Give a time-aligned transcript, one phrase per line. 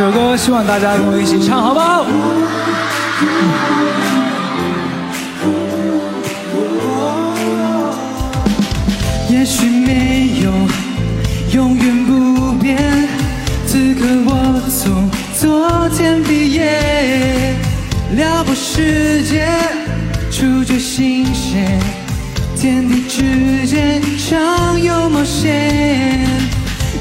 [0.00, 2.06] 这首歌希望大家跟我一起唱，好不好？
[9.28, 10.50] 也许没有
[11.52, 12.78] 永远不变，
[13.66, 17.54] 此刻我从昨天毕业，
[18.16, 19.46] 撩拨世界，
[20.30, 21.78] 触觉新鲜，
[22.56, 26.26] 天地之间常有冒险，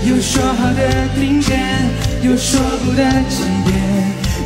[0.06, 1.29] 有说好的听见，
[2.30, 3.74] 有说不的几点，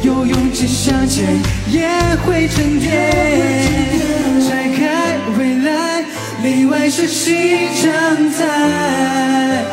[0.04, 1.38] 有勇气向前，
[1.70, 1.86] 也
[2.24, 2.90] 会沉淀，
[4.40, 6.02] 拆开未来。
[6.44, 7.92] 里外是新常
[8.32, 9.66] 态，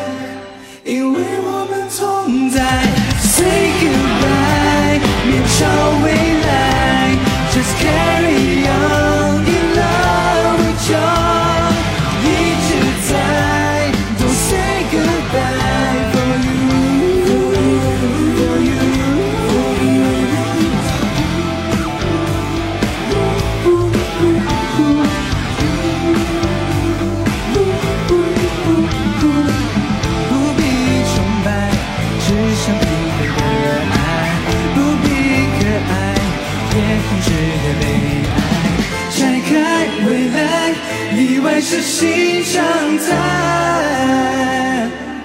[41.60, 42.64] 里外是新常
[42.98, 43.12] 态，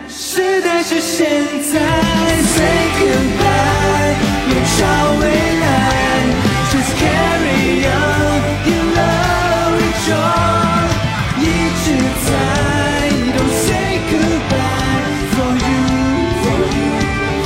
[0.09, 1.31] 时代是现
[1.73, 1.79] 在。
[2.43, 2.67] Say
[2.99, 4.17] goodbye，
[4.49, 4.79] 面朝
[5.21, 5.23] 未
[5.61, 5.63] 来，
[6.73, 10.91] Just carry on in love with joy，
[11.39, 11.43] 一
[11.85, 11.87] 直
[12.27, 12.29] 在。
[13.37, 15.79] Don't say goodbye for you,
[16.43, 16.91] for you,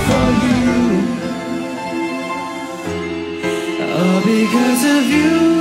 [0.09, 0.57] for you.
[3.93, 5.58] All because of you.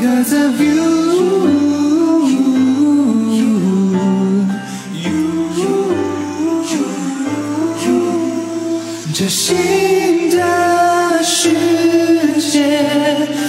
[0.00, 0.72] Because of you,
[2.24, 2.40] you，
[9.12, 11.50] 这新的世
[12.40, 12.80] 界，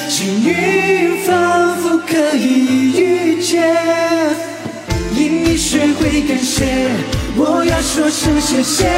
[0.09, 3.63] 幸运仿佛可以遇见。
[5.15, 6.89] 因你学会感谢，
[7.37, 8.91] 我要说声谢谢。